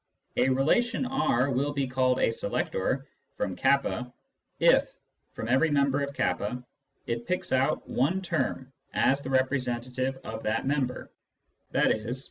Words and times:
A 0.35 0.49
relation 0.49 1.05
R 1.05 1.51
will 1.51 1.73
be 1.73 1.85
called 1.85 2.19
a" 2.19 2.31
selector" 2.31 3.05
from 3.37 3.55
k 3.55 3.77
if, 4.59 4.87
from 5.33 5.47
every 5.47 5.69
member 5.69 6.01
of 6.01 6.15
k, 6.15 6.33
it 7.05 7.27
picks 7.27 7.51
out 7.53 7.87
one 7.87 8.19
term 8.19 8.73
as 8.95 9.21
the 9.21 9.29
representative 9.29 10.17
of 10.23 10.41
that 10.41 10.65
member, 10.65 11.11
i.e. 11.75 12.13